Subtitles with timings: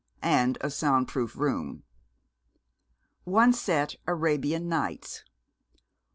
[0.23, 1.83] (And a sound proof room.)
[3.23, 5.23] One set Arabian Nights.